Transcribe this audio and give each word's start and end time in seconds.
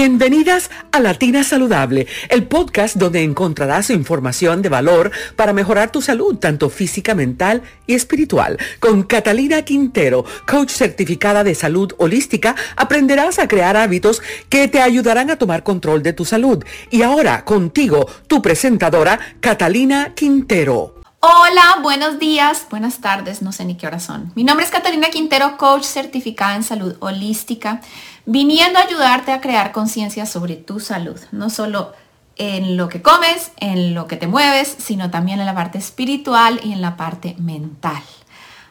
Bienvenidas 0.00 0.70
a 0.92 1.00
Latina 1.00 1.42
Saludable, 1.42 2.06
el 2.28 2.46
podcast 2.46 2.94
donde 2.94 3.24
encontrarás 3.24 3.90
información 3.90 4.62
de 4.62 4.68
valor 4.68 5.10
para 5.34 5.52
mejorar 5.52 5.90
tu 5.90 6.00
salud, 6.00 6.36
tanto 6.36 6.70
física, 6.70 7.16
mental 7.16 7.62
y 7.84 7.94
espiritual. 7.94 8.58
Con 8.78 9.02
Catalina 9.02 9.62
Quintero, 9.62 10.24
coach 10.46 10.70
certificada 10.70 11.42
de 11.42 11.56
salud 11.56 11.94
holística, 11.98 12.54
aprenderás 12.76 13.40
a 13.40 13.48
crear 13.48 13.76
hábitos 13.76 14.22
que 14.48 14.68
te 14.68 14.80
ayudarán 14.80 15.30
a 15.30 15.36
tomar 15.36 15.64
control 15.64 16.04
de 16.04 16.12
tu 16.12 16.24
salud. 16.24 16.64
Y 16.92 17.02
ahora 17.02 17.44
contigo, 17.44 18.06
tu 18.28 18.40
presentadora, 18.40 19.18
Catalina 19.40 20.12
Quintero. 20.14 20.97
Hola, 21.20 21.80
buenos 21.82 22.20
días, 22.20 22.66
buenas 22.70 23.00
tardes, 23.00 23.42
no 23.42 23.50
sé 23.50 23.64
ni 23.64 23.74
qué 23.74 23.88
hora 23.88 23.98
son. 23.98 24.30
Mi 24.36 24.44
nombre 24.44 24.64
es 24.64 24.70
Catalina 24.70 25.10
Quintero, 25.10 25.56
coach 25.56 25.82
certificada 25.82 26.54
en 26.54 26.62
salud 26.62 26.94
holística 27.00 27.80
viniendo 28.24 28.78
a 28.78 28.82
ayudarte 28.82 29.32
a 29.32 29.40
crear 29.40 29.72
conciencia 29.72 30.26
sobre 30.26 30.54
tu 30.54 30.78
salud, 30.78 31.18
no 31.32 31.50
solo 31.50 31.92
en 32.36 32.76
lo 32.76 32.88
que 32.88 33.02
comes, 33.02 33.50
en 33.56 33.94
lo 33.94 34.06
que 34.06 34.16
te 34.16 34.28
mueves, 34.28 34.76
sino 34.78 35.10
también 35.10 35.40
en 35.40 35.46
la 35.46 35.56
parte 35.56 35.78
espiritual 35.78 36.60
y 36.62 36.72
en 36.72 36.82
la 36.82 36.96
parte 36.96 37.34
mental. 37.40 38.02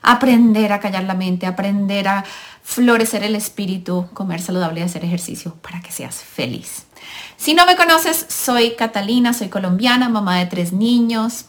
Aprender 0.02 0.71
a 0.71 0.79
callar 0.79 1.04
la 1.04 1.16
mente, 1.16 1.48
aprender 1.48 2.07
a 2.07 2.23
florecer 2.63 3.26
el 3.26 3.35
espíritu, 3.35 4.07
comer 4.13 4.40
saludable 4.41 4.79
y 4.79 4.84
hacer 4.84 5.04
ejercicio 5.04 5.55
para 5.55 5.82
que 5.82 5.91
seas 5.91 6.23
feliz. 6.23 6.85
Si 7.35 7.54
no 7.54 7.66
me 7.66 7.76
conoces, 7.76 8.26
soy 8.29 8.76
Catalina, 8.77 9.34
soy 9.34 9.49
colombiana, 9.49 10.07
mamá 10.07 10.38
de 10.40 10.45
tres 10.45 10.71
niños, 10.71 11.48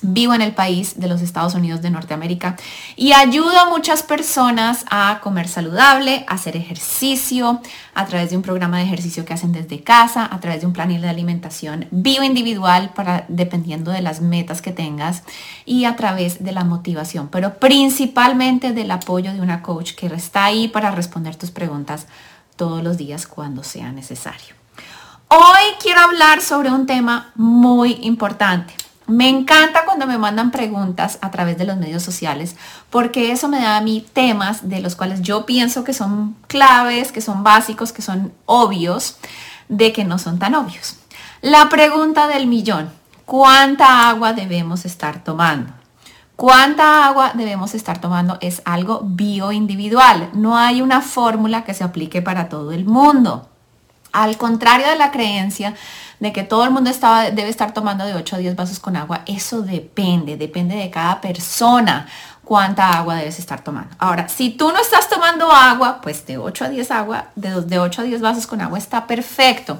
Vivo 0.00 0.32
en 0.34 0.42
el 0.42 0.54
país 0.54 1.00
de 1.00 1.08
los 1.08 1.22
Estados 1.22 1.54
Unidos 1.54 1.82
de 1.82 1.90
Norteamérica 1.90 2.56
y 2.94 3.12
ayudo 3.12 3.58
a 3.58 3.68
muchas 3.68 4.02
personas 4.02 4.84
a 4.90 5.18
comer 5.22 5.48
saludable, 5.48 6.24
a 6.28 6.34
hacer 6.34 6.56
ejercicio 6.56 7.60
a 7.94 8.06
través 8.06 8.30
de 8.30 8.36
un 8.36 8.42
programa 8.42 8.78
de 8.78 8.84
ejercicio 8.84 9.24
que 9.24 9.34
hacen 9.34 9.52
desde 9.52 9.82
casa, 9.82 10.28
a 10.30 10.38
través 10.40 10.60
de 10.60 10.66
un 10.66 10.72
plan 10.72 10.88
de 10.88 11.08
alimentación 11.08 11.86
bioindividual 11.90 12.90
para 12.90 13.24
dependiendo 13.28 13.90
de 13.90 14.00
las 14.00 14.20
metas 14.20 14.62
que 14.62 14.72
tengas 14.72 15.22
y 15.64 15.84
a 15.84 15.96
través 15.96 16.44
de 16.44 16.52
la 16.52 16.64
motivación, 16.64 17.28
pero 17.28 17.58
principalmente 17.58 18.72
del 18.72 18.90
apoyo 18.90 19.32
de 19.32 19.40
una 19.40 19.62
coach 19.62 19.94
que 19.94 20.06
está 20.06 20.44
ahí 20.44 20.68
para 20.68 20.92
responder 20.92 21.36
tus 21.36 21.50
preguntas 21.50 22.06
todos 22.56 22.82
los 22.82 22.96
días 22.96 23.26
cuando 23.26 23.62
sea 23.64 23.92
necesario. 23.92 24.54
Hoy 25.28 25.74
quiero 25.82 26.00
hablar 26.00 26.40
sobre 26.40 26.70
un 26.70 26.86
tema 26.86 27.32
muy 27.34 27.98
importante 28.02 28.74
me 29.08 29.28
encanta 29.28 29.84
cuando 29.86 30.06
me 30.06 30.18
mandan 30.18 30.50
preguntas 30.50 31.18
a 31.22 31.30
través 31.30 31.56
de 31.56 31.64
los 31.64 31.78
medios 31.78 32.02
sociales 32.02 32.56
porque 32.90 33.32
eso 33.32 33.48
me 33.48 33.58
da 33.58 33.78
a 33.78 33.80
mí 33.80 34.06
temas 34.12 34.68
de 34.68 34.80
los 34.80 34.96
cuales 34.96 35.22
yo 35.22 35.46
pienso 35.46 35.82
que 35.82 35.94
son 35.94 36.36
claves, 36.46 37.10
que 37.10 37.22
son 37.22 37.42
básicos, 37.42 37.92
que 37.92 38.02
son 38.02 38.32
obvios, 38.44 39.16
de 39.68 39.92
que 39.92 40.04
no 40.04 40.18
son 40.18 40.38
tan 40.38 40.54
obvios. 40.54 40.96
La 41.40 41.68
pregunta 41.70 42.28
del 42.28 42.46
millón, 42.46 42.90
¿cuánta 43.24 44.08
agua 44.10 44.34
debemos 44.34 44.84
estar 44.84 45.24
tomando? 45.24 45.72
¿Cuánta 46.36 47.06
agua 47.06 47.32
debemos 47.34 47.74
estar 47.74 48.00
tomando? 48.00 48.38
Es 48.40 48.62
algo 48.64 49.00
bioindividual. 49.02 50.30
No 50.34 50.56
hay 50.56 50.82
una 50.82 51.00
fórmula 51.00 51.64
que 51.64 51.74
se 51.74 51.82
aplique 51.82 52.22
para 52.22 52.48
todo 52.48 52.70
el 52.72 52.84
mundo. 52.84 53.47
Al 54.22 54.36
contrario 54.36 54.88
de 54.88 54.96
la 54.96 55.12
creencia 55.12 55.74
de 56.18 56.32
que 56.32 56.42
todo 56.42 56.64
el 56.64 56.70
mundo 56.70 56.90
debe 57.32 57.48
estar 57.48 57.72
tomando 57.72 58.04
de 58.04 58.14
8 58.14 58.34
a 58.34 58.38
10 58.40 58.56
vasos 58.56 58.80
con 58.80 58.96
agua, 58.96 59.22
eso 59.26 59.62
depende, 59.62 60.36
depende 60.36 60.74
de 60.74 60.90
cada 60.90 61.20
persona 61.20 62.08
cuánta 62.44 62.98
agua 62.98 63.14
debes 63.14 63.38
estar 63.38 63.62
tomando. 63.62 63.94
Ahora, 63.98 64.28
si 64.28 64.50
tú 64.50 64.72
no 64.72 64.80
estás 64.80 65.08
tomando 65.08 65.52
agua, 65.52 66.00
pues 66.00 66.26
de 66.26 66.36
8 66.36 66.64
a 66.64 66.68
10 66.68 66.90
agua, 66.90 67.26
de, 67.36 67.60
de 67.60 67.78
8 67.78 68.02
a 68.02 68.04
10 68.06 68.20
vasos 68.20 68.46
con 68.48 68.60
agua 68.60 68.76
está 68.76 69.06
perfecto. 69.06 69.78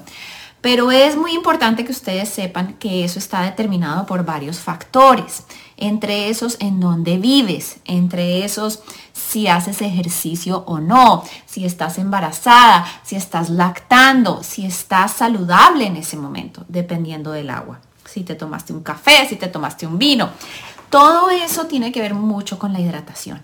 Pero 0.61 0.91
es 0.91 1.17
muy 1.17 1.33
importante 1.33 1.83
que 1.83 1.91
ustedes 1.91 2.29
sepan 2.29 2.75
que 2.75 3.03
eso 3.03 3.19
está 3.19 3.41
determinado 3.41 4.05
por 4.05 4.23
varios 4.23 4.59
factores, 4.59 5.43
entre 5.79 6.29
esos 6.29 6.57
en 6.59 6.79
dónde 6.79 7.17
vives, 7.17 7.79
entre 7.85 8.43
esos 8.43 8.81
si 9.13 9.47
haces 9.47 9.81
ejercicio 9.81 10.63
o 10.67 10.79
no, 10.79 11.23
si 11.45 11.65
estás 11.65 11.97
embarazada, 11.97 12.85
si 13.03 13.15
estás 13.15 13.49
lactando, 13.49 14.43
si 14.43 14.65
estás 14.65 15.13
saludable 15.13 15.85
en 15.85 15.95
ese 15.95 16.17
momento, 16.17 16.65
dependiendo 16.67 17.31
del 17.31 17.49
agua. 17.49 17.79
Si 18.05 18.23
te 18.23 18.35
tomaste 18.35 18.73
un 18.73 18.81
café, 18.81 19.27
si 19.27 19.35
te 19.35 19.47
tomaste 19.47 19.85
un 19.85 19.97
vino. 19.97 20.29
Todo 20.89 21.29
eso 21.29 21.65
tiene 21.67 21.91
que 21.91 22.01
ver 22.01 22.15
mucho 22.15 22.57
con 22.57 22.73
la 22.73 22.79
hidratación. 22.79 23.41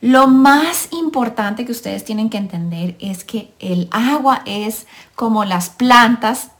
Lo 0.00 0.28
más 0.28 0.88
importante 0.92 1.64
que 1.64 1.72
ustedes 1.72 2.04
tienen 2.04 2.30
que 2.30 2.38
entender 2.38 2.96
es 3.00 3.24
que 3.24 3.52
el 3.58 3.88
agua 3.90 4.42
es 4.46 4.86
como 5.14 5.44
las 5.44 5.70
plantas 5.70 6.50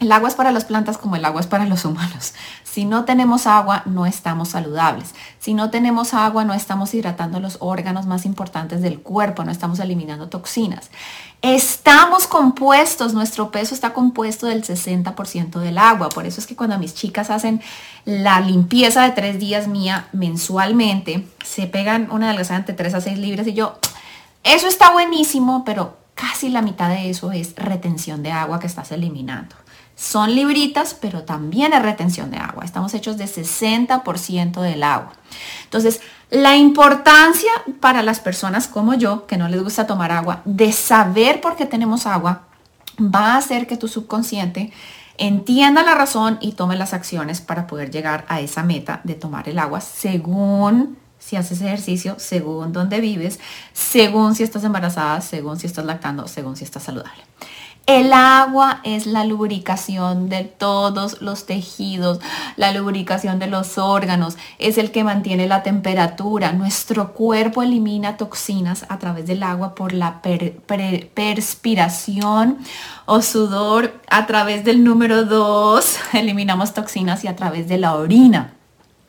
el 0.00 0.12
agua 0.12 0.28
es 0.28 0.36
para 0.36 0.52
las 0.52 0.64
plantas 0.64 0.96
como 0.96 1.16
el 1.16 1.24
agua 1.24 1.40
es 1.40 1.46
para 1.46 1.66
los 1.66 1.84
humanos. 1.84 2.34
Si 2.78 2.84
no 2.84 3.04
tenemos 3.04 3.48
agua, 3.48 3.82
no 3.86 4.06
estamos 4.06 4.50
saludables. 4.50 5.12
Si 5.40 5.52
no 5.52 5.68
tenemos 5.68 6.14
agua, 6.14 6.44
no 6.44 6.54
estamos 6.54 6.94
hidratando 6.94 7.40
los 7.40 7.56
órganos 7.58 8.06
más 8.06 8.24
importantes 8.24 8.82
del 8.82 9.00
cuerpo, 9.00 9.42
no 9.42 9.50
estamos 9.50 9.80
eliminando 9.80 10.28
toxinas. 10.28 10.88
Estamos 11.42 12.28
compuestos, 12.28 13.14
nuestro 13.14 13.50
peso 13.50 13.74
está 13.74 13.92
compuesto 13.92 14.46
del 14.46 14.62
60% 14.62 15.58
del 15.58 15.76
agua. 15.76 16.08
Por 16.08 16.24
eso 16.24 16.40
es 16.40 16.46
que 16.46 16.54
cuando 16.54 16.78
mis 16.78 16.94
chicas 16.94 17.30
hacen 17.30 17.60
la 18.04 18.40
limpieza 18.40 19.02
de 19.02 19.10
tres 19.10 19.40
días 19.40 19.66
mía 19.66 20.06
mensualmente, 20.12 21.26
se 21.44 21.66
pegan 21.66 22.08
una 22.12 22.26
adelgazada 22.26 22.60
entre 22.60 22.76
3 22.76 22.94
a 22.94 23.00
6 23.00 23.18
libras 23.18 23.48
y 23.48 23.54
yo, 23.54 23.76
eso 24.44 24.68
está 24.68 24.92
buenísimo, 24.92 25.64
pero 25.64 25.96
casi 26.14 26.48
la 26.48 26.62
mitad 26.62 26.90
de 26.90 27.10
eso 27.10 27.32
es 27.32 27.56
retención 27.56 28.22
de 28.22 28.30
agua 28.30 28.60
que 28.60 28.68
estás 28.68 28.92
eliminando. 28.92 29.56
Son 29.98 30.32
libritas, 30.32 30.94
pero 30.94 31.24
también 31.24 31.72
es 31.72 31.82
retención 31.82 32.30
de 32.30 32.36
agua. 32.36 32.64
Estamos 32.64 32.94
hechos 32.94 33.16
de 33.18 33.24
60% 33.24 34.60
del 34.60 34.84
agua. 34.84 35.12
Entonces, 35.64 36.00
la 36.30 36.56
importancia 36.56 37.50
para 37.80 38.04
las 38.04 38.20
personas 38.20 38.68
como 38.68 38.94
yo, 38.94 39.26
que 39.26 39.36
no 39.36 39.48
les 39.48 39.60
gusta 39.60 39.88
tomar 39.88 40.12
agua, 40.12 40.42
de 40.44 40.70
saber 40.70 41.40
por 41.40 41.56
qué 41.56 41.66
tenemos 41.66 42.06
agua, 42.06 42.42
va 43.00 43.32
a 43.32 43.38
hacer 43.38 43.66
que 43.66 43.76
tu 43.76 43.88
subconsciente 43.88 44.72
entienda 45.16 45.82
la 45.82 45.96
razón 45.96 46.38
y 46.40 46.52
tome 46.52 46.76
las 46.76 46.94
acciones 46.94 47.40
para 47.40 47.66
poder 47.66 47.90
llegar 47.90 48.24
a 48.28 48.40
esa 48.40 48.62
meta 48.62 49.00
de 49.02 49.14
tomar 49.14 49.48
el 49.48 49.58
agua 49.58 49.80
según 49.80 50.96
si 51.18 51.34
haces 51.34 51.60
ejercicio, 51.60 52.14
según 52.18 52.72
dónde 52.72 53.00
vives, 53.00 53.40
según 53.72 54.36
si 54.36 54.44
estás 54.44 54.62
embarazada, 54.62 55.20
según 55.22 55.58
si 55.58 55.66
estás 55.66 55.84
lactando, 55.84 56.28
según 56.28 56.56
si 56.56 56.62
estás 56.62 56.84
saludable. 56.84 57.20
El 57.88 58.12
agua 58.12 58.80
es 58.84 59.06
la 59.06 59.24
lubricación 59.24 60.28
de 60.28 60.44
todos 60.44 61.22
los 61.22 61.46
tejidos, 61.46 62.20
la 62.56 62.70
lubricación 62.70 63.38
de 63.38 63.46
los 63.46 63.78
órganos, 63.78 64.36
es 64.58 64.76
el 64.76 64.90
que 64.90 65.04
mantiene 65.04 65.46
la 65.46 65.62
temperatura. 65.62 66.52
Nuestro 66.52 67.14
cuerpo 67.14 67.62
elimina 67.62 68.18
toxinas 68.18 68.84
a 68.90 68.98
través 68.98 69.26
del 69.26 69.42
agua 69.42 69.74
por 69.74 69.94
la 69.94 70.20
perspiración 71.14 72.58
o 73.06 73.22
sudor. 73.22 73.98
A 74.10 74.26
través 74.26 74.66
del 74.66 74.84
número 74.84 75.24
2 75.24 75.98
eliminamos 76.12 76.74
toxinas 76.74 77.24
y 77.24 77.28
a 77.28 77.36
través 77.36 77.68
de 77.68 77.78
la 77.78 77.94
orina. 77.94 78.52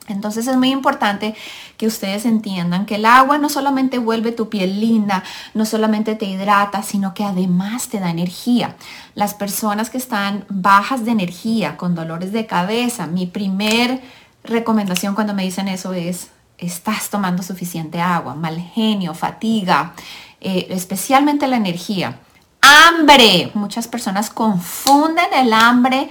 Entonces 0.08 0.46
es 0.46 0.56
muy 0.56 0.70
importante 0.70 1.34
que 1.80 1.86
ustedes 1.86 2.26
entiendan 2.26 2.84
que 2.84 2.96
el 2.96 3.06
agua 3.06 3.38
no 3.38 3.48
solamente 3.48 3.96
vuelve 3.96 4.32
tu 4.32 4.50
piel 4.50 4.80
linda, 4.82 5.24
no 5.54 5.64
solamente 5.64 6.14
te 6.14 6.26
hidrata, 6.26 6.82
sino 6.82 7.14
que 7.14 7.24
además 7.24 7.88
te 7.88 8.00
da 8.00 8.10
energía. 8.10 8.76
Las 9.14 9.32
personas 9.32 9.88
que 9.88 9.96
están 9.96 10.44
bajas 10.50 11.06
de 11.06 11.12
energía, 11.12 11.78
con 11.78 11.94
dolores 11.94 12.32
de 12.32 12.44
cabeza, 12.44 13.06
mi 13.06 13.24
primer 13.24 14.02
recomendación 14.44 15.14
cuando 15.14 15.32
me 15.32 15.42
dicen 15.42 15.68
eso 15.68 15.94
es, 15.94 16.28
estás 16.58 17.08
tomando 17.08 17.42
suficiente 17.42 17.98
agua, 17.98 18.34
mal 18.34 18.60
genio, 18.60 19.14
fatiga, 19.14 19.94
eh, 20.42 20.66
especialmente 20.68 21.46
la 21.46 21.56
energía. 21.56 22.18
Hambre. 22.60 23.52
Muchas 23.54 23.88
personas 23.88 24.28
confunden 24.28 25.32
el 25.32 25.54
hambre 25.54 26.10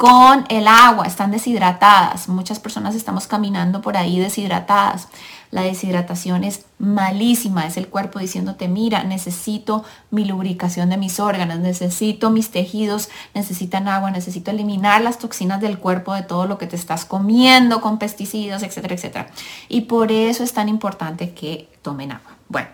con 0.00 0.46
el 0.48 0.66
agua, 0.66 1.04
están 1.04 1.30
deshidratadas. 1.30 2.26
Muchas 2.26 2.58
personas 2.58 2.94
estamos 2.94 3.26
caminando 3.26 3.82
por 3.82 3.98
ahí 3.98 4.18
deshidratadas. 4.18 5.08
La 5.50 5.60
deshidratación 5.60 6.42
es 6.42 6.64
malísima, 6.78 7.66
es 7.66 7.76
el 7.76 7.86
cuerpo 7.86 8.18
diciéndote, 8.18 8.66
mira, 8.66 9.04
necesito 9.04 9.84
mi 10.10 10.24
lubricación 10.24 10.88
de 10.88 10.96
mis 10.96 11.20
órganos, 11.20 11.58
necesito 11.58 12.30
mis 12.30 12.50
tejidos, 12.50 13.10
necesitan 13.34 13.88
agua, 13.88 14.10
necesito 14.10 14.50
eliminar 14.50 15.02
las 15.02 15.18
toxinas 15.18 15.60
del 15.60 15.78
cuerpo 15.78 16.14
de 16.14 16.22
todo 16.22 16.46
lo 16.46 16.56
que 16.56 16.66
te 16.66 16.76
estás 16.76 17.04
comiendo 17.04 17.82
con 17.82 17.98
pesticidas, 17.98 18.62
etcétera, 18.62 18.94
etcétera. 18.94 19.26
Y 19.68 19.82
por 19.82 20.12
eso 20.12 20.42
es 20.42 20.54
tan 20.54 20.70
importante 20.70 21.34
que 21.34 21.68
tomen 21.82 22.12
agua. 22.12 22.36
Bueno, 22.48 22.68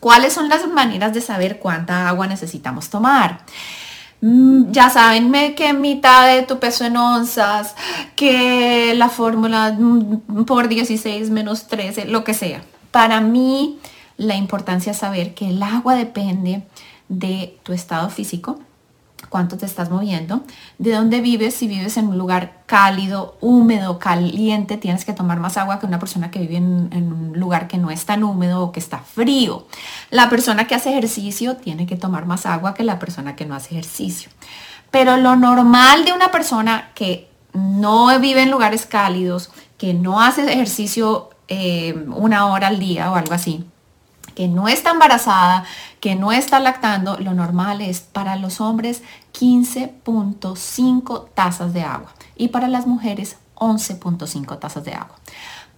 ¿cuáles 0.00 0.32
son 0.32 0.48
las 0.48 0.66
maneras 0.66 1.14
de 1.14 1.20
saber 1.20 1.60
cuánta 1.60 2.08
agua 2.08 2.26
necesitamos 2.26 2.90
tomar? 2.90 3.44
Mm, 4.22 4.70
ya 4.70 4.90
saben 4.90 5.54
que 5.54 5.72
mitad 5.72 6.34
de 6.34 6.42
tu 6.42 6.58
peso 6.58 6.84
en 6.84 6.96
onzas, 6.96 7.74
que 8.16 8.92
la 8.94 9.08
fórmula 9.08 9.74
mm, 9.78 10.44
por 10.44 10.68
16 10.68 11.30
menos 11.30 11.66
13, 11.68 12.04
lo 12.06 12.22
que 12.24 12.34
sea. 12.34 12.62
Para 12.90 13.20
mí 13.20 13.78
la 14.16 14.36
importancia 14.36 14.92
es 14.92 14.98
saber 14.98 15.34
que 15.34 15.48
el 15.48 15.62
agua 15.62 15.94
depende 15.94 16.62
de 17.08 17.58
tu 17.62 17.72
estado 17.72 18.10
físico, 18.10 18.60
cuánto 19.30 19.56
te 19.56 19.64
estás 19.64 19.90
moviendo, 19.90 20.42
de 20.78 20.92
dónde 20.92 21.20
vives, 21.20 21.54
si 21.54 21.68
vives 21.68 21.96
en 21.96 22.08
un 22.08 22.18
lugar 22.18 22.64
cálido, 22.66 23.38
húmedo, 23.40 23.98
caliente, 23.98 24.76
tienes 24.76 25.04
que 25.04 25.12
tomar 25.12 25.38
más 25.38 25.56
agua 25.56 25.78
que 25.78 25.86
una 25.86 26.00
persona 26.00 26.30
que 26.30 26.40
vive 26.40 26.56
en, 26.56 26.90
un 26.92 27.32
lugar 27.38 27.68
que 27.68 27.78
no 27.78 27.90
es 27.90 28.04
tan 28.04 28.24
húmedo 28.24 28.60
o 28.60 28.72
que 28.72 28.80
está 28.80 28.98
frío. 28.98 29.66
La 30.10 30.28
persona 30.28 30.66
que 30.66 30.74
hace 30.74 30.90
ejercicio 30.90 31.56
tiene 31.56 31.86
que 31.86 31.96
tomar 31.96 32.26
más 32.26 32.44
agua 32.44 32.74
que 32.74 32.82
la 32.82 32.98
persona 32.98 33.36
que 33.36 33.46
no 33.46 33.54
hace 33.54 33.70
ejercicio. 33.70 34.30
Pero 34.90 35.16
lo 35.16 35.36
normal 35.36 36.04
de 36.04 36.12
una 36.12 36.32
persona 36.32 36.90
que 36.94 37.30
no 37.52 38.18
vive 38.18 38.42
en 38.42 38.50
lugares 38.50 38.84
cálidos, 38.84 39.50
que 39.78 39.94
no 39.94 40.20
hace 40.20 40.42
ejercicio 40.52 41.30
eh, 41.46 41.94
una 42.08 42.46
hora 42.46 42.66
al 42.66 42.80
día 42.80 43.12
o 43.12 43.14
algo 43.14 43.32
así, 43.32 43.64
que 44.34 44.48
no 44.48 44.68
está 44.68 44.90
embarazada, 44.90 45.64
que 46.00 46.14
no 46.14 46.32
está 46.32 46.60
lactando, 46.60 47.18
lo 47.18 47.34
normal 47.34 47.80
es 47.80 48.00
para 48.00 48.36
los 48.36 48.60
hombres 48.60 49.02
15.5 49.38 51.28
tazas 51.34 51.72
de 51.72 51.82
agua 51.82 52.12
y 52.36 52.48
para 52.48 52.68
las 52.68 52.86
mujeres 52.86 53.36
11.5 53.56 54.58
tazas 54.58 54.84
de 54.84 54.94
agua. 54.94 55.16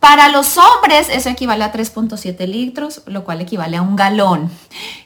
Para 0.02 0.28
los 0.30 0.58
hombres 0.58 1.08
eso 1.10 1.28
equivale 1.28 1.62
a 1.62 1.72
3.7 1.72 2.44
litros, 2.48 3.02
lo 3.06 3.22
cual 3.22 3.40
equivale 3.40 3.76
a 3.76 3.82
un 3.82 3.94
galón. 3.94 4.50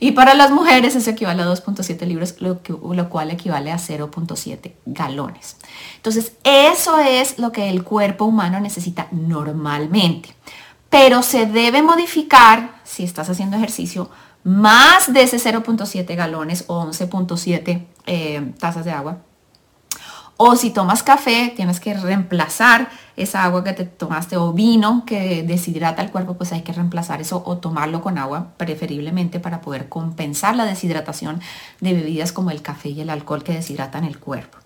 Y 0.00 0.12
para 0.12 0.32
las 0.32 0.50
mujeres 0.50 0.96
eso 0.96 1.10
equivale 1.10 1.42
a 1.42 1.46
2.7 1.46 2.06
litros, 2.06 2.36
lo, 2.40 2.62
lo 2.94 3.10
cual 3.10 3.30
equivale 3.30 3.70
a 3.72 3.76
0.7 3.76 4.72
galones. 4.86 5.56
Entonces, 5.96 6.32
eso 6.44 6.98
es 6.98 7.38
lo 7.38 7.52
que 7.52 7.68
el 7.68 7.84
cuerpo 7.84 8.24
humano 8.24 8.58
necesita 8.58 9.08
normalmente. 9.10 10.34
Pero 10.88 11.22
se 11.22 11.44
debe 11.44 11.82
modificar 11.82 12.75
si 12.96 13.04
estás 13.04 13.28
haciendo 13.28 13.58
ejercicio 13.58 14.08
más 14.42 15.12
de 15.12 15.22
ese 15.22 15.36
0.7 15.36 16.16
galones 16.16 16.64
o 16.66 16.82
11.7 16.86 17.84
eh, 18.06 18.52
tazas 18.58 18.86
de 18.86 18.90
agua 18.92 19.18
o 20.38 20.56
si 20.56 20.70
tomas 20.70 21.02
café, 21.02 21.52
tienes 21.54 21.78
que 21.78 21.92
reemplazar 21.94 22.88
esa 23.16 23.44
agua 23.44 23.64
que 23.64 23.72
te 23.74 23.84
tomaste 23.84 24.36
o 24.38 24.52
vino 24.52 25.04
que 25.06 25.42
deshidrata 25.42 26.02
el 26.02 26.10
cuerpo, 26.10 26.34
pues 26.34 26.52
hay 26.52 26.62
que 26.62 26.72
reemplazar 26.72 27.20
eso 27.20 27.42
o 27.44 27.58
tomarlo 27.58 28.00
con 28.02 28.18
agua 28.18 28.52
preferiblemente 28.56 29.40
para 29.40 29.60
poder 29.60 29.88
compensar 29.88 30.56
la 30.56 30.64
deshidratación 30.64 31.40
de 31.80 31.92
bebidas 31.92 32.32
como 32.32 32.50
el 32.50 32.62
café 32.62 32.90
y 32.90 33.00
el 33.00 33.10
alcohol 33.10 33.44
que 33.44 33.52
deshidratan 33.52 34.04
el 34.04 34.18
cuerpo. 34.18 34.58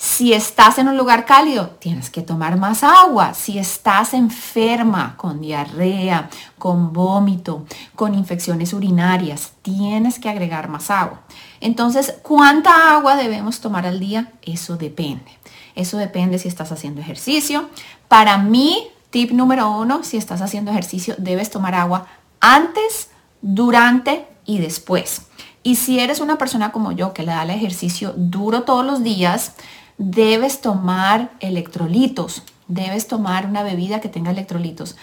Si 0.00 0.32
estás 0.32 0.78
en 0.78 0.86
un 0.86 0.96
lugar 0.96 1.24
cálido, 1.24 1.70
tienes 1.80 2.08
que 2.08 2.22
tomar 2.22 2.56
más 2.56 2.84
agua. 2.84 3.34
Si 3.34 3.58
estás 3.58 4.14
enferma 4.14 5.16
con 5.16 5.40
diarrea, 5.40 6.30
con 6.56 6.92
vómito, 6.92 7.66
con 7.96 8.14
infecciones 8.14 8.72
urinarias, 8.72 9.54
tienes 9.62 10.20
que 10.20 10.28
agregar 10.28 10.68
más 10.68 10.92
agua. 10.92 11.22
Entonces, 11.60 12.14
¿cuánta 12.22 12.94
agua 12.94 13.16
debemos 13.16 13.60
tomar 13.60 13.86
al 13.86 13.98
día? 13.98 14.30
Eso 14.42 14.76
depende. 14.76 15.32
Eso 15.74 15.98
depende 15.98 16.38
si 16.38 16.46
estás 16.46 16.70
haciendo 16.70 17.00
ejercicio. 17.00 17.68
Para 18.06 18.38
mí, 18.38 18.86
tip 19.10 19.32
número 19.32 19.68
uno, 19.68 20.04
si 20.04 20.16
estás 20.16 20.42
haciendo 20.42 20.70
ejercicio, 20.70 21.16
debes 21.18 21.50
tomar 21.50 21.74
agua 21.74 22.06
antes, 22.38 23.10
durante 23.42 24.28
y 24.46 24.58
después. 24.58 25.22
Y 25.64 25.74
si 25.74 25.98
eres 25.98 26.20
una 26.20 26.38
persona 26.38 26.70
como 26.70 26.92
yo 26.92 27.12
que 27.12 27.24
le 27.24 27.32
da 27.32 27.42
el 27.42 27.50
ejercicio 27.50 28.14
duro 28.16 28.62
todos 28.62 28.86
los 28.86 29.02
días, 29.02 29.54
debes 29.98 30.60
tomar 30.60 31.32
electrolitos, 31.40 32.44
debes 32.68 33.08
tomar 33.08 33.46
una 33.46 33.62
bebida 33.62 34.00
que 34.00 34.08
tenga 34.08 34.30
electrolitos. 34.30 34.96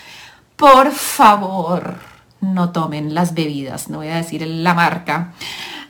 Por 0.56 0.92
favor, 0.92 1.98
no 2.40 2.72
tomen 2.72 3.14
las 3.14 3.34
bebidas, 3.34 3.90
no 3.90 3.98
voy 3.98 4.08
a 4.08 4.16
decir 4.16 4.46
la 4.48 4.74
marca, 4.74 5.34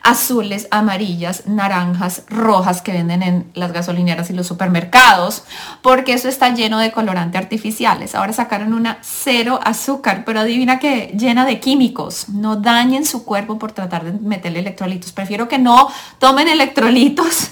azules, 0.02 0.68
amarillas, 0.70 1.48
naranjas, 1.48 2.24
rojas 2.30 2.84
que 2.84 2.94
venden 2.94 3.24
en 3.24 3.52
las 3.56 3.72
gasolineras 3.72 4.30
y 4.30 4.34
los 4.34 4.46
supermercados, 4.46 5.44
porque 5.82 6.14
eso 6.14 6.30
está 6.30 6.54
lleno 6.54 6.78
de 6.78 6.92
colorante 6.92 7.40
artificiales. 7.40 8.14
Ahora 8.14 8.32
sacaron 8.32 8.74
una 8.74 9.00
cero 9.02 9.60
azúcar, 9.64 10.24
pero 10.24 10.40
adivina 10.40 10.78
que 10.78 11.16
llena 11.18 11.46
de 11.46 11.60
químicos. 11.60 12.30
No 12.30 12.56
dañen 12.56 13.04
su 13.04 13.26
cuerpo 13.26 13.58
por 13.58 13.72
tratar 13.72 14.04
de 14.04 14.12
meterle 14.14 14.60
electrolitos. 14.60 15.12
Prefiero 15.12 15.48
que 15.48 15.58
no 15.58 15.90
tomen 16.20 16.48
electrolitos 16.48 17.50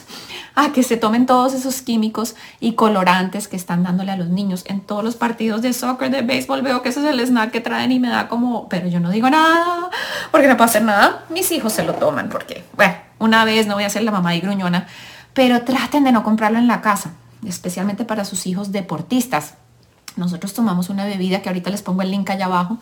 a 0.55 0.71
que 0.71 0.83
se 0.83 0.97
tomen 0.97 1.25
todos 1.25 1.53
esos 1.53 1.81
químicos 1.81 2.35
y 2.59 2.73
colorantes 2.73 3.47
que 3.47 3.55
están 3.55 3.83
dándole 3.83 4.11
a 4.11 4.17
los 4.17 4.29
niños. 4.29 4.63
En 4.67 4.81
todos 4.81 5.03
los 5.03 5.15
partidos 5.15 5.61
de 5.61 5.73
soccer, 5.73 6.11
de 6.11 6.21
béisbol, 6.21 6.61
veo 6.61 6.81
que 6.81 6.89
ese 6.89 6.99
es 6.99 7.05
el 7.07 7.19
snack 7.19 7.51
que 7.51 7.61
traen 7.61 7.91
y 7.91 7.99
me 7.99 8.09
da 8.09 8.27
como, 8.27 8.69
pero 8.69 8.87
yo 8.87 8.99
no 8.99 9.09
digo 9.09 9.29
nada, 9.29 9.89
porque 10.31 10.47
no 10.47 10.55
puedo 10.55 10.69
hacer 10.69 10.83
nada. 10.83 11.25
Mis 11.29 11.51
hijos 11.51 11.73
se 11.73 11.83
lo 11.83 11.93
toman, 11.95 12.29
porque, 12.29 12.63
bueno, 12.75 12.95
una 13.19 13.45
vez 13.45 13.67
no 13.67 13.75
voy 13.75 13.83
a 13.83 13.89
ser 13.89 14.03
la 14.03 14.11
mamá 14.11 14.35
y 14.35 14.41
gruñona, 14.41 14.87
pero 15.33 15.63
traten 15.63 16.03
de 16.03 16.11
no 16.11 16.23
comprarlo 16.23 16.59
en 16.59 16.67
la 16.67 16.81
casa, 16.81 17.11
especialmente 17.45 18.05
para 18.05 18.25
sus 18.25 18.45
hijos 18.45 18.71
deportistas. 18.71 19.55
Nosotros 20.15 20.53
tomamos 20.53 20.89
una 20.89 21.05
bebida 21.05 21.41
que 21.41 21.49
ahorita 21.49 21.71
les 21.71 21.81
pongo 21.81 22.03
el 22.03 22.11
link 22.11 22.29
allá 22.29 22.45
abajo, 22.45 22.77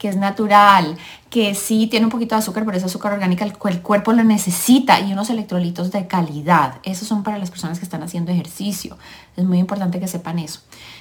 que 0.00 0.08
es 0.08 0.16
natural, 0.16 0.96
que 1.28 1.54
sí 1.54 1.86
tiene 1.86 2.06
un 2.06 2.10
poquito 2.10 2.34
de 2.34 2.38
azúcar, 2.38 2.64
pero 2.64 2.78
es 2.78 2.82
azúcar 2.82 3.12
orgánica, 3.12 3.44
el, 3.44 3.52
el, 3.68 3.82
cuerpo 3.82 4.14
lo 4.14 4.24
necesita 4.24 4.98
y 4.98 5.12
unos 5.12 5.28
electrolitos 5.28 5.92
de 5.92 6.06
calidad. 6.06 6.76
Esos 6.84 7.06
son 7.06 7.22
para 7.22 7.36
las 7.36 7.50
personas 7.50 7.78
que 7.78 7.84
están 7.84 8.02
haciendo 8.02 8.32
ejercicio. 8.32 8.96
Es 9.36 9.44
muy 9.44 9.58
importante 9.58 10.00
que 10.00 10.08
sepan 10.08 10.38
eso. 10.38 10.60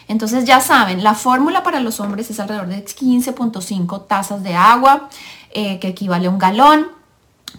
Entonces 0.10 0.44
ya 0.44 0.60
saben, 0.60 1.02
la 1.02 1.16
fórmula 1.16 1.64
para 1.64 1.80
los 1.80 2.02
hombres 2.02 2.30
es 2.30 2.42
alrededor 2.42 2.68
de 2.68 2.84
15.5 2.84 4.06
tazas 4.06 4.44
de 4.44 4.54
agua, 4.54 5.08
eh, 5.52 5.80
que 5.80 5.88
equivale 5.88 6.28
a 6.28 6.30
un 6.30 6.38
galón. 6.38 6.88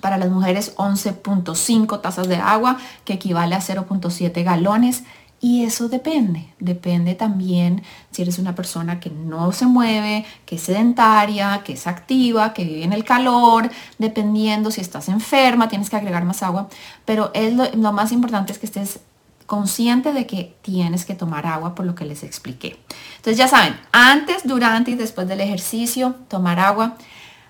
Para 0.01 0.19
las 0.19 0.31
mujeres 0.31 0.77
11.5 0.77 2.01
tazas 2.01 2.29
de 2.29 2.37
agua, 2.37 2.79
que 3.05 3.15
equivale 3.15 3.57
a 3.57 3.61
0.7 3.61 4.45
galones. 4.45 5.03
Y 5.43 5.65
eso 5.65 5.89
depende, 5.89 6.53
depende 6.59 7.15
también 7.15 7.83
si 8.11 8.21
eres 8.21 8.39
una 8.39 8.55
persona 8.55 9.01
que 9.01 9.09
no 9.09 9.53
se 9.53 9.65
mueve, 9.65 10.27
que 10.45 10.57
es 10.57 10.63
sedentaria, 10.63 11.63
que 11.65 11.73
es 11.73 11.87
activa, 11.87 12.53
que 12.53 12.65
vive 12.65 12.85
en 12.85 12.93
el 12.93 13.05
calor, 13.05 13.71
dependiendo 13.99 14.71
si 14.71 14.83
estás 14.83 15.09
enferma, 15.09 15.69
tienes 15.69 15.89
que 15.89 15.97
agregar 15.97 16.27
más 16.27 16.43
agua, 16.43 16.69
pero 17.07 17.33
lo, 17.53 17.65
lo 17.75 17.93
más 17.93 18.13
importante 18.13 18.53
es 18.53 18.59
que 18.59 18.67
estés 18.67 19.01
consciente 19.47 20.13
de 20.13 20.27
que 20.27 20.55
tienes 20.61 21.07
que 21.07 21.15
tomar 21.15 21.47
agua 21.47 21.75
por 21.75 21.87
lo 21.87 21.95
que 21.95 22.05
les 22.05 22.23
expliqué. 22.23 22.79
Entonces 23.17 23.39
ya 23.39 23.49
saben, 23.49 23.75
antes, 23.93 24.43
durante 24.45 24.91
y 24.91 24.95
después 24.95 25.27
del 25.27 25.41
ejercicio, 25.41 26.17
tomar 26.29 26.61
agua. 26.61 26.97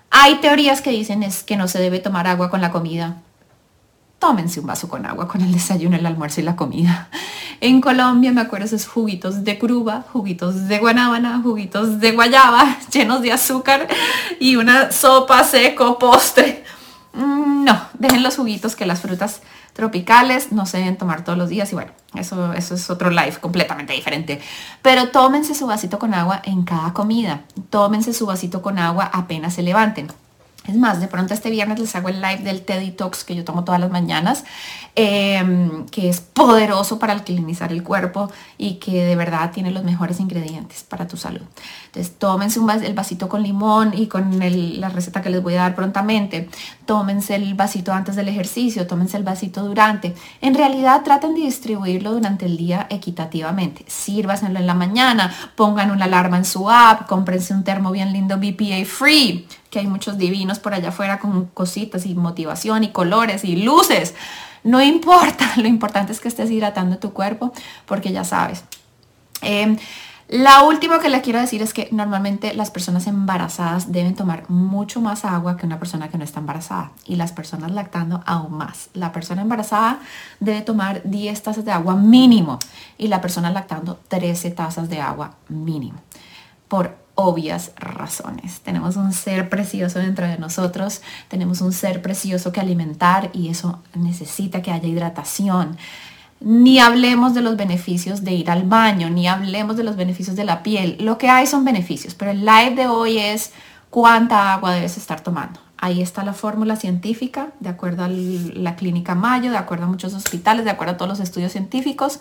Hay 0.09 0.35
teorías 0.35 0.81
que 0.81 0.91
dicen 0.91 1.23
es 1.23 1.43
que 1.43 1.57
no 1.57 1.67
se 1.67 1.79
debe 1.79 1.99
tomar 1.99 2.25
agua 2.25 2.49
con 2.49 2.61
la 2.61 2.71
comida 2.71 3.17
tómense 4.21 4.59
un 4.59 4.67
vaso 4.67 4.87
con 4.87 5.05
agua 5.05 5.27
con 5.27 5.41
el 5.41 5.51
desayuno, 5.51 5.97
el 5.97 6.05
almuerzo 6.05 6.39
y 6.39 6.43
la 6.43 6.55
comida. 6.55 7.09
En 7.63 7.79
Colombia 7.79 8.31
me 8.31 8.41
acuerdo 8.41 8.65
esos 8.65 8.87
juguitos 8.87 9.43
de 9.43 9.59
cruba, 9.59 10.03
juguitos 10.11 10.67
de 10.67 10.79
guanábana, 10.79 11.41
juguitos 11.43 11.99
de 11.99 12.11
guayaba 12.11 12.77
llenos 12.91 13.21
de 13.21 13.31
azúcar 13.31 13.87
y 14.39 14.55
una 14.55 14.91
sopa 14.91 15.43
seco, 15.43 15.99
postre. 15.99 16.63
Mm, 17.13 17.63
no, 17.63 17.79
dejen 17.99 18.23
los 18.23 18.35
juguitos 18.35 18.75
que 18.75 18.87
las 18.87 19.01
frutas 19.01 19.41
tropicales 19.73 20.51
no 20.51 20.65
se 20.65 20.79
deben 20.79 20.97
tomar 20.97 21.23
todos 21.23 21.37
los 21.37 21.49
días 21.49 21.71
y 21.71 21.75
bueno, 21.75 21.91
eso, 22.15 22.51
eso 22.53 22.73
es 22.73 22.89
otro 22.89 23.11
life 23.11 23.39
completamente 23.39 23.93
diferente. 23.93 24.41
Pero 24.81 25.09
tómense 25.09 25.53
su 25.53 25.67
vasito 25.67 25.99
con 25.99 26.15
agua 26.15 26.41
en 26.43 26.63
cada 26.63 26.93
comida. 26.93 27.41
Tómense 27.69 28.11
su 28.13 28.25
vasito 28.25 28.63
con 28.63 28.79
agua 28.79 29.07
apenas 29.13 29.53
se 29.53 29.61
levanten. 29.61 30.07
Es 30.67 30.75
más, 30.75 30.99
de 30.99 31.07
pronto 31.07 31.33
este 31.33 31.49
viernes 31.49 31.79
les 31.79 31.95
hago 31.95 32.09
el 32.09 32.21
live 32.21 32.43
del 32.43 32.61
TED 32.61 32.93
Talks 32.93 33.23
que 33.23 33.35
yo 33.35 33.43
tomo 33.43 33.63
todas 33.63 33.81
las 33.81 33.89
mañanas, 33.89 34.43
em, 34.93 35.87
que 35.87 36.07
es 36.07 36.21
poderoso 36.21 36.99
para 36.99 37.13
alcalinizar 37.13 37.71
el 37.71 37.81
cuerpo 37.81 38.31
y 38.59 38.75
que 38.75 39.03
de 39.03 39.15
verdad 39.15 39.51
tiene 39.51 39.71
los 39.71 39.83
mejores 39.83 40.19
ingredientes 40.19 40.83
para 40.83 41.07
tu 41.07 41.17
salud. 41.17 41.41
Entonces, 41.87 42.13
tómense 42.19 42.59
el 42.85 42.93
vasito 42.93 43.27
con 43.27 43.41
limón 43.41 43.93
y 43.95 44.05
con 44.05 44.37
la 44.39 44.89
receta 44.89 45.23
que 45.23 45.31
les 45.31 45.41
voy 45.41 45.55
a 45.55 45.61
dar 45.61 45.75
prontamente. 45.75 46.47
Tómense 46.85 47.35
el 47.35 47.55
vasito 47.55 47.91
antes 47.91 48.15
del 48.15 48.27
ejercicio, 48.27 48.85
tómense 48.85 49.17
el 49.17 49.23
vasito 49.23 49.63
durante. 49.63 50.13
En 50.41 50.53
realidad, 50.53 51.01
traten 51.03 51.33
de 51.33 51.41
distribuirlo 51.41 52.13
durante 52.13 52.45
el 52.45 52.55
día 52.55 52.85
equitativamente. 52.91 53.83
Sírvasenlo 53.87 54.59
en 54.59 54.67
la 54.67 54.75
mañana, 54.75 55.33
pongan 55.55 55.89
una 55.89 56.05
alarma 56.05 56.37
en 56.37 56.45
su 56.45 56.69
app, 56.69 57.07
cómprense 57.07 57.51
un 57.51 57.63
termo 57.63 57.89
bien 57.89 58.13
lindo 58.13 58.37
BPA 58.37 58.85
free 58.85 59.47
que 59.71 59.79
hay 59.79 59.87
muchos 59.87 60.19
divinos 60.19 60.59
por 60.59 60.75
allá 60.75 60.89
afuera 60.89 61.17
con 61.17 61.45
cositas 61.47 62.05
y 62.05 62.13
motivación 62.13 62.83
y 62.83 62.91
colores 62.91 63.43
y 63.43 63.55
luces. 63.55 64.13
No 64.63 64.81
importa, 64.81 65.53
lo 65.57 65.67
importante 65.67 66.11
es 66.11 66.19
que 66.19 66.27
estés 66.27 66.51
hidratando 66.51 66.99
tu 66.99 67.13
cuerpo 67.13 67.51
porque 67.87 68.11
ya 68.11 68.23
sabes. 68.23 68.63
Eh, 69.41 69.77
la 70.27 70.63
última 70.63 70.99
que 70.99 71.09
le 71.09 71.19
quiero 71.19 71.41
decir 71.41 71.61
es 71.61 71.73
que 71.73 71.89
normalmente 71.91 72.53
las 72.53 72.71
personas 72.71 73.05
embarazadas 73.05 73.91
deben 73.91 74.15
tomar 74.15 74.49
mucho 74.49 75.01
más 75.01 75.25
agua 75.25 75.57
que 75.57 75.65
una 75.65 75.77
persona 75.77 76.07
que 76.07 76.17
no 76.17 76.23
está 76.23 76.39
embarazada 76.39 76.91
y 77.05 77.17
las 77.17 77.33
personas 77.33 77.71
lactando 77.71 78.23
aún 78.25 78.53
más. 78.53 78.89
La 78.93 79.11
persona 79.11 79.41
embarazada 79.41 79.99
debe 80.39 80.61
tomar 80.61 81.01
10 81.03 81.43
tazas 81.43 81.65
de 81.65 81.71
agua 81.73 81.95
mínimo 81.95 82.59
y 82.97 83.09
la 83.09 83.19
persona 83.19 83.51
lactando 83.51 83.99
13 84.07 84.51
tazas 84.51 84.87
de 84.87 85.01
agua 85.01 85.35
mínimo 85.49 85.99
por 86.69 86.95
obvias 87.21 87.71
razones. 87.75 88.61
Tenemos 88.61 88.95
un 88.95 89.13
ser 89.13 89.49
precioso 89.49 89.99
dentro 89.99 90.27
de 90.27 90.37
nosotros, 90.37 91.01
tenemos 91.27 91.61
un 91.61 91.71
ser 91.71 92.01
precioso 92.01 92.51
que 92.51 92.59
alimentar 92.59 93.29
y 93.33 93.49
eso 93.49 93.79
necesita 93.95 94.61
que 94.61 94.71
haya 94.71 94.87
hidratación. 94.87 95.77
Ni 96.39 96.79
hablemos 96.79 97.33
de 97.33 97.41
los 97.41 97.55
beneficios 97.55 98.23
de 98.23 98.33
ir 98.33 98.49
al 98.49 98.63
baño, 98.63 99.09
ni 99.09 99.27
hablemos 99.27 99.77
de 99.77 99.83
los 99.83 99.95
beneficios 99.95 100.35
de 100.35 100.43
la 100.43 100.63
piel. 100.63 100.97
Lo 100.99 101.17
que 101.17 101.29
hay 101.29 101.45
son 101.45 101.63
beneficios, 101.63 102.15
pero 102.15 102.31
el 102.31 102.45
live 102.45 102.75
de 102.75 102.87
hoy 102.87 103.19
es 103.19 103.51
cuánta 103.91 104.53
agua 104.53 104.73
debes 104.73 104.97
estar 104.97 105.21
tomando. 105.21 105.59
Ahí 105.77 106.01
está 106.01 106.23
la 106.23 106.33
fórmula 106.33 106.75
científica, 106.75 107.49
de 107.59 107.69
acuerdo 107.69 108.03
a 108.03 108.07
la 108.07 108.75
clínica 108.75 109.15
Mayo, 109.15 109.51
de 109.51 109.57
acuerdo 109.57 109.85
a 109.85 109.87
muchos 109.87 110.13
hospitales, 110.13 110.65
de 110.65 110.71
acuerdo 110.71 110.93
a 110.93 110.97
todos 110.97 111.09
los 111.09 111.19
estudios 111.19 111.51
científicos. 111.51 112.19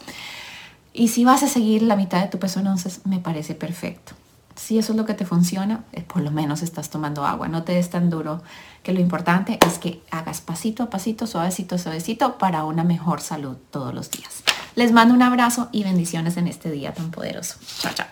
Y 0.92 1.09
si 1.09 1.25
vas 1.25 1.42
a 1.42 1.49
seguir 1.49 1.83
la 1.83 1.97
mitad 1.97 2.21
de 2.21 2.28
tu 2.28 2.38
peso, 2.38 2.59
entonces 2.61 3.02
me 3.04 3.19
parece 3.19 3.54
perfecto. 3.54 4.12
Si 4.60 4.78
eso 4.78 4.92
es 4.92 4.98
lo 4.98 5.06
que 5.06 5.14
te 5.14 5.24
funciona, 5.24 5.84
eh, 5.92 6.02
por 6.02 6.20
lo 6.20 6.30
menos 6.30 6.62
estás 6.62 6.90
tomando 6.90 7.24
agua. 7.24 7.48
No 7.48 7.64
te 7.64 7.72
des 7.72 7.88
tan 7.88 8.10
duro, 8.10 8.42
que 8.82 8.92
lo 8.92 9.00
importante 9.00 9.58
es 9.66 9.78
que 9.78 10.02
hagas 10.10 10.42
pasito 10.42 10.82
a 10.82 10.90
pasito, 10.90 11.26
suavecito, 11.26 11.78
suavecito, 11.78 12.36
para 12.36 12.64
una 12.64 12.84
mejor 12.84 13.22
salud 13.22 13.56
todos 13.70 13.94
los 13.94 14.10
días. 14.10 14.42
Les 14.76 14.92
mando 14.92 15.14
un 15.14 15.22
abrazo 15.22 15.70
y 15.72 15.82
bendiciones 15.82 16.36
en 16.36 16.46
este 16.46 16.70
día 16.70 16.92
tan 16.92 17.10
poderoso. 17.10 17.56
Chao, 17.80 17.92
chao. 17.94 18.06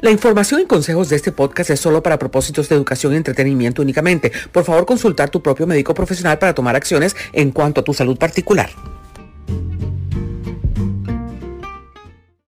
La 0.00 0.10
información 0.10 0.60
y 0.60 0.66
consejos 0.66 1.08
de 1.08 1.16
este 1.16 1.30
podcast 1.30 1.70
es 1.70 1.80
solo 1.80 2.02
para 2.02 2.18
propósitos 2.18 2.68
de 2.68 2.74
educación 2.74 3.12
y 3.12 3.16
entretenimiento 3.16 3.80
únicamente. 3.80 4.32
Por 4.50 4.64
favor, 4.64 4.86
consultar 4.86 5.30
tu 5.30 5.40
propio 5.40 5.68
médico 5.68 5.94
profesional 5.94 6.40
para 6.40 6.54
tomar 6.54 6.74
acciones 6.74 7.14
en 7.32 7.52
cuanto 7.52 7.80
a 7.80 7.84
tu 7.84 7.94
salud 7.94 8.18
particular. 8.18 8.70